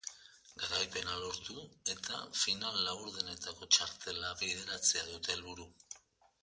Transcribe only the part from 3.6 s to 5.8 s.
txartela bideratzea dute helburu.